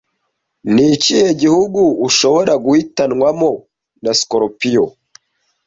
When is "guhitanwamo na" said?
2.65-4.11